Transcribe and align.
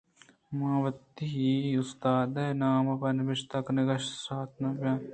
من 0.57 0.71
ءَ 0.75 0.81
وتی 0.83 1.31
اُستاد 1.81 2.35
ئِے 2.41 2.45
نام 2.61 2.85
پہ 3.01 3.09
نبشتہ 3.17 3.57
کنگ 3.65 3.89
ءَ 3.95 3.97
شات 4.23 4.49
نہ 4.61 4.69
بیت 4.79 5.01